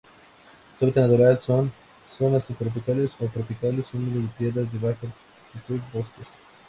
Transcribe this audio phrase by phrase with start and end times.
[0.73, 5.07] Su hábitat natural son:zonas subtropicales o tropicales húmedas de tierras de baja
[5.53, 6.29] altitud bosques.